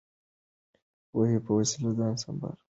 [0.71, 0.71] د
[1.11, 2.59] پوهې په وسله ځان سمبال کړئ.